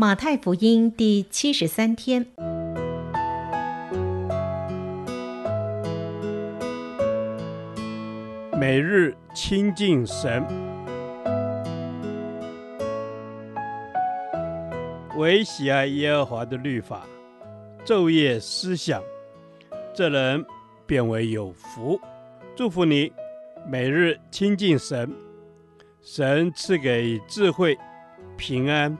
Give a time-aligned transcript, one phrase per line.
[0.00, 2.24] 马太福音第七十三天，
[8.58, 10.42] 每日亲近神，
[15.18, 17.02] 唯喜爱耶和华的律法，
[17.84, 19.02] 昼夜思想，
[19.92, 20.42] 这人
[20.86, 22.00] 便为有福。
[22.56, 23.12] 祝福你，
[23.68, 25.12] 每日亲近神，
[26.00, 27.76] 神赐给智慧、
[28.38, 28.96] 平安。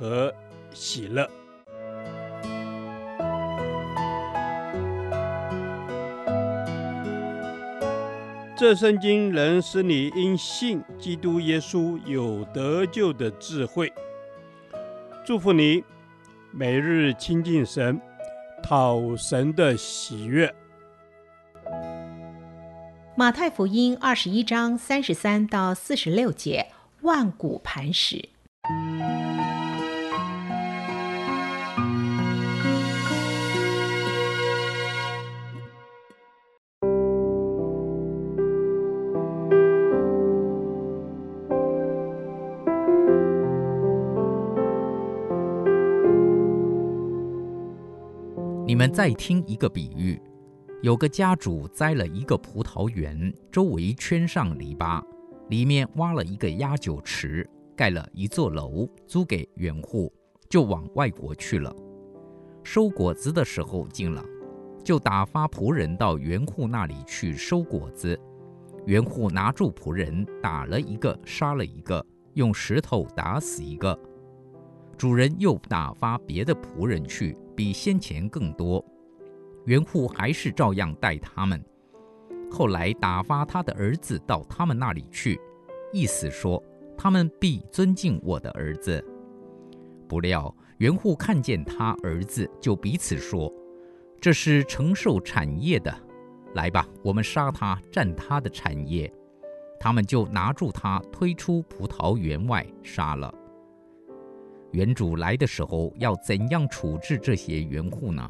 [0.00, 0.34] 和
[0.72, 1.28] 喜乐。
[8.56, 13.92] 这圣经能使你因信基督耶稣有得救的智慧。
[15.26, 15.84] 祝福你，
[16.50, 18.00] 每日亲近神，
[18.62, 20.54] 讨神的喜悦。
[23.14, 26.66] 马太福音二十一章三十三到四十六节，
[27.02, 28.30] 万古磐石。
[48.80, 50.18] 们再听一个比喻：
[50.80, 55.04] 有个家主栽了一个葡萄园，周围圈上篱笆，
[55.50, 60.10] 里面挖了一个压酒池，盖了一座楼，租给园户，
[60.48, 61.70] 就往外国去了。
[62.62, 64.24] 收果子的时候近了，
[64.82, 68.18] 就打发仆人到园户那里去收果子。
[68.86, 74.00] 园户拿住仆人，打了一个，杀了一个，用石头打死一个。
[74.96, 77.36] 主人又打发别的仆人去。
[77.60, 78.82] 比先前更多，
[79.66, 81.62] 袁户还是照样带他们。
[82.50, 85.38] 后来打发他的儿子到他们那里去，
[85.92, 86.64] 意思说
[86.96, 89.04] 他们必尊敬我的儿子。
[90.08, 93.52] 不料袁户看见他儿子，就彼此说
[94.18, 95.94] ：“这是承受产业的，
[96.54, 99.12] 来吧，我们杀他，占他的产业。”
[99.78, 103.30] 他们就拿住他，推出葡萄园外，杀了。
[104.72, 108.28] 原主来的时候，要怎样处置这些园户呢？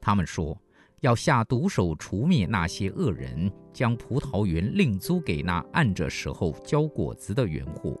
[0.00, 0.56] 他们说，
[1.00, 8.00] 要下毒手除灭那些恶人，将葡萄园另租给那按着时候交果子的园户。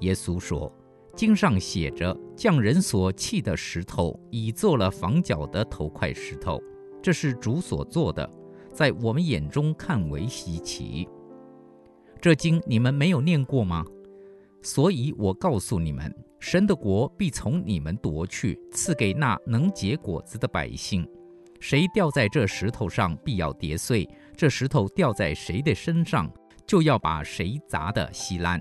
[0.00, 0.72] 耶稣说
[1.16, 6.62] ：“经上写着，匠人所弃的石头，已做了房角的头块石头。
[7.02, 8.28] 这是主所做的，
[8.72, 11.08] 在我们眼中看为稀奇。
[12.20, 13.84] 这经你们没有念过吗？”
[14.62, 21.06] 所以我告诉你们，神的国必从你们夺去，赐给那能结果子的百姓。
[21.60, 24.06] 谁掉在这石头上，必要跌碎；
[24.36, 26.30] 这石头掉在谁的身上，
[26.66, 28.60] 就要把谁砸得稀烂。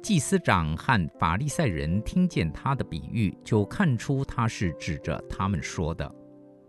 [0.00, 6.14] 祭司长和法利赛人听见他的比喻，就看出他是指着他们说的。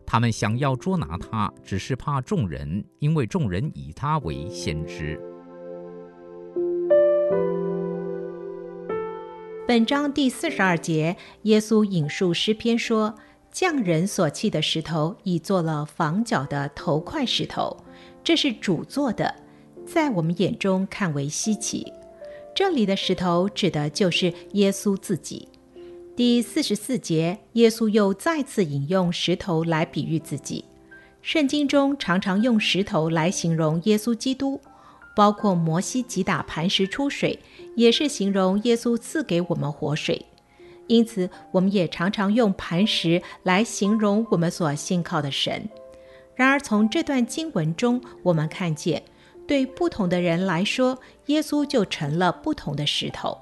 [0.03, 5.21] 他们想要捉拿他，只是怕众人，因为众人以他为先知。
[9.69, 13.13] 本章第四十二节，耶稣引述诗篇说
[13.53, 17.77] ：“匠人所弃的石头，已做了房角的头块石头。
[18.23, 19.35] 这是主做的，
[19.85, 21.93] 在我们眼中看为稀奇。”
[22.55, 25.47] 这里的石头指的就是耶稣自己。
[26.15, 30.65] 第四十四节，耶稣又再次引用石头来比喻自己。
[31.21, 34.59] 圣经中常常用石头来形容耶稣基督。
[35.15, 37.39] 包括摩西击打磐石出水，
[37.75, 40.25] 也是形容耶稣赐给我们活水。
[40.87, 45.69] 因此，我们也常常用磐石来形容我们所信靠的神。
[46.35, 49.03] 然而，从这段经文中，我们看见，
[49.45, 50.97] 对不同的人来说，
[51.27, 53.37] 耶稣就成了不同的石头。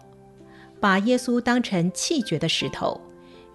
[0.80, 3.00] 把耶稣当成弃绝的石头，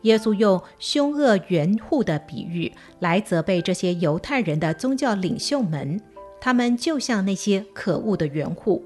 [0.03, 6.01] 耶稣用凶恶圆户的比喻来责备这些犹太人的宗教领袖们。
[6.45, 8.83] 他们就像那些可恶的园户，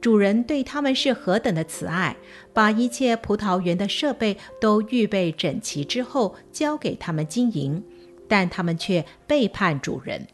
[0.00, 2.16] 主人对他们是何等的慈爱，
[2.52, 7.82] 把一切葡萄园的设备都预备整齐之后，交给他们经营，
[8.28, 10.28] 但他们却背叛主人。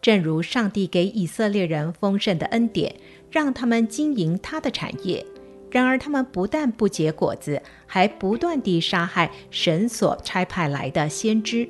[0.00, 2.94] 正如上帝给以色列人丰盛的恩典，
[3.30, 5.26] 让他们经营他的产业，
[5.70, 11.68] 然而他们不但不结果子，还不断地杀害神所差派来的先知，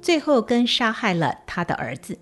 [0.00, 2.16] 最后更杀害了他的儿子。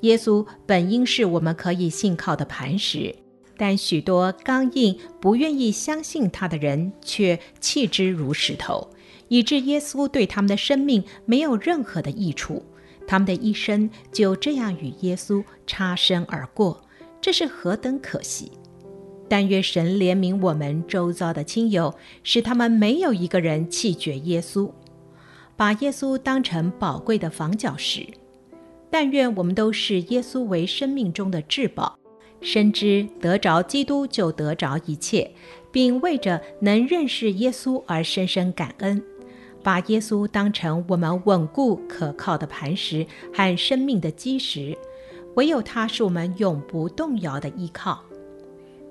[0.00, 3.14] 耶稣本应是我们可以信靠的磐石，
[3.56, 8.90] 但许多刚硬、不愿意相信他的人却弃之如石头，
[9.28, 12.62] 以致耶稣对他们的生命没有任何的益处。
[13.06, 16.84] 他们的一生就这样与耶稣擦身而过，
[17.20, 18.50] 这是何等可惜！
[19.28, 24.70] 但愿神怜悯我们周遭的亲友，使他们没有一个人弃绝耶稣，
[25.56, 28.06] 把耶稣当成宝贵的房角石。
[28.90, 31.98] 但愿我们都视耶稣为生命中的至宝，
[32.40, 35.30] 深知得着基督就得着一切，
[35.72, 39.02] 并为着能认识耶稣而深深感恩，
[39.62, 44.76] 把耶稣当成我们稳固可靠的磐石和生命的基石，
[45.34, 48.02] 唯有他是我们永不动摇的依靠。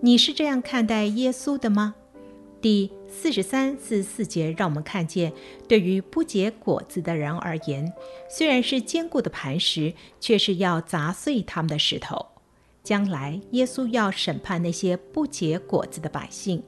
[0.01, 1.95] 你是这样看待耶稣的吗？
[2.65, 5.31] 第四十三、四十四节让我们看见，
[5.67, 7.93] 对于不结果子的人而言，
[8.27, 12.25] 虽然是坚固的磐石，却是要砸碎他们的石头。
[12.83, 16.63] 将来耶稣要审判那些不结果子的百姓。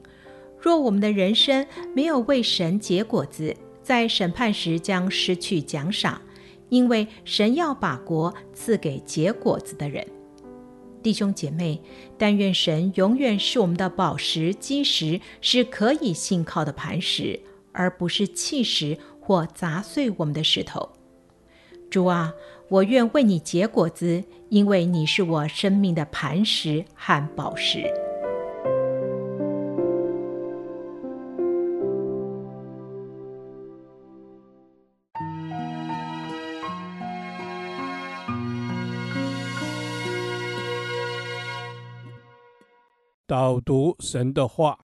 [0.60, 6.22] 若我们的人生没有为神结果子，在审判时将失去奖赏，
[6.68, 10.06] 因为神要把国赐给结果子的人。
[11.08, 11.80] 弟兄姐妹，
[12.18, 17.40] 但愿神永远是我们的宝石基石，是可以信靠的磐石，
[17.72, 20.86] 而不是弃石或砸碎我们的石头。
[21.88, 22.34] 主啊，
[22.68, 27.90] 我愿为你结果子，因为你是我生命的磐石和宝石。
[43.28, 44.78] 导读神的话，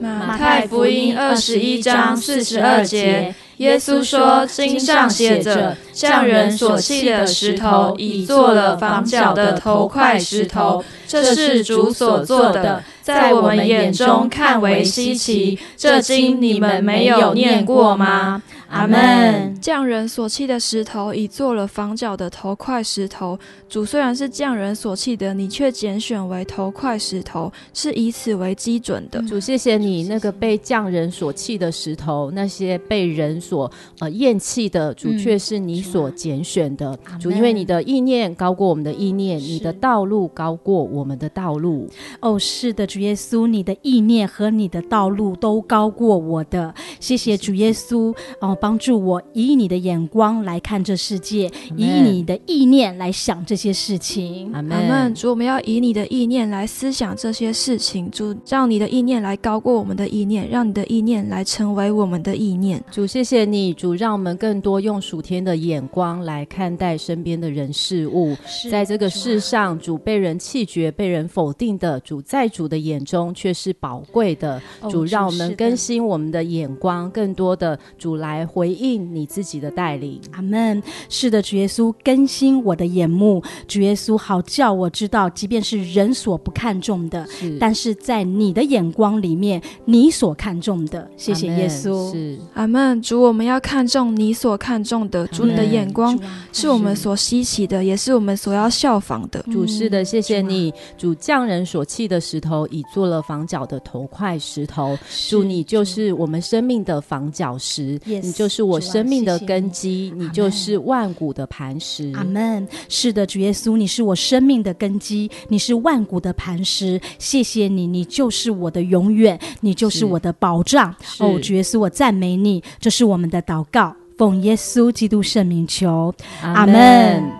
[0.00, 10.82] 马太福音二十一章四十二节，耶稣说：“经上写着，匠人所弃的石头，已做了房角的头块石头。
[11.06, 12.82] 这是主所做的，
[13.14, 15.58] 在我们眼中看为稀奇。
[15.76, 19.58] 这经你们没有念过吗？”阿门。
[19.60, 23.36] 匠人所弃的石头，已做了房角的头块石头。
[23.68, 29.20] 主虽然是匠人所弃的，你却拣选为头块石头，是以此为基准的。
[29.22, 36.96] 主，谢谢你，那个被匠人所弃的石头，那些被人所呃厌弃的，主却是你所拣选的。
[37.12, 41.90] 嗯、主，因为你的意念高过我们的意念，你的道路高过我们的道路。
[42.20, 46.72] 哦，是的，主耶稣，你的意念和你的道路都高过我的。
[47.00, 48.56] 谢谢主耶稣哦。
[48.60, 54.52] 帮助我以你的眼光来看这世界以你的意念来想这些事情。
[54.52, 55.14] 阿门。
[55.14, 58.10] 主，我们要以你的意念来思想这些事情。
[58.10, 62.82] 主，让你的意念来高过我们的意念，让你的意念来成为我们的意念。
[62.90, 68.36] 主，谢谢你，主，让我们更多用属天的眼光来看待身边的人事物。
[68.70, 74.60] 在这个世上，主被人弃绝、被人否定的，主在主的眼中却是宝贵的。
[74.90, 78.40] 主，让我们更新我们的眼光，更多的主来。
[78.46, 80.82] 回应你自己的带领，阿门。
[81.08, 91.08] 是的，主耶稣更新我的眼目，主耶稣好叫我知道，即便是人所不看重的，是但是在你的眼光里面，你所看重的。
[91.16, 93.00] 谢谢耶稣，是阿门。
[93.02, 96.18] 主，我们要看重你所看重的，主你的眼光
[96.52, 99.40] 是我们所稀奇的，也是我们所要效仿的。
[99.52, 104.98] 主是的，谢谢你，主匠人所弃的石头，已做了房角的头块石头。
[105.28, 108.32] 主，你就是我们生命的房角石，你。
[108.32, 112.10] 就是我生命的根基，你就是万古的磐石。
[112.14, 112.66] 阿门。
[112.88, 116.98] 是的，主耶稣，你是我生命的根基，你是万古的磐石。
[117.18, 120.94] 谢谢你，你就是我的永远，你就是我的保障。
[121.18, 122.62] 哦，主耶稣，我赞美你。
[122.78, 126.14] 这是我们的祷告，奉耶稣基督圣名求。
[126.40, 127.39] 阿门。